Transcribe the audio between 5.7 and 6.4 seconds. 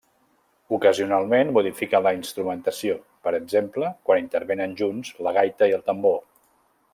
i el tambor.